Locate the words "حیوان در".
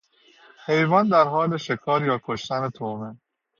0.65-1.23